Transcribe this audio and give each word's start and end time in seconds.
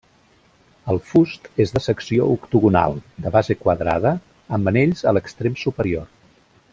El 0.93 0.99
fust 1.09 1.49
és 1.65 1.73
de 1.75 1.81
secció 1.87 2.29
octogonal, 2.37 2.97
de 3.27 3.33
base 3.37 3.59
quadrada, 3.61 4.17
amb 4.59 4.73
anells 4.73 5.05
a 5.13 5.15
l'extrem 5.19 5.63
superior. 5.67 6.09